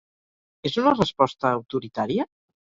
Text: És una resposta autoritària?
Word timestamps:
És 0.69 0.77
una 0.83 0.93
resposta 1.01 1.53
autoritària? 1.59 2.27